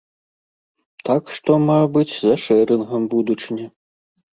[1.11, 3.67] Так што, мабыць, за шэрынгам будучыня.